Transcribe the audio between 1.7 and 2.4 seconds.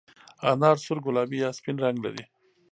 رنګ لري.